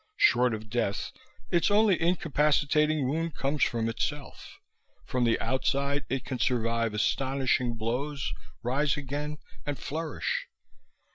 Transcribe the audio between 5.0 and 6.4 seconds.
from the outside it can